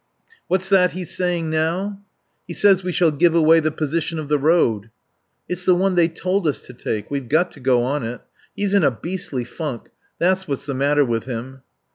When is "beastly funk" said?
8.89-9.89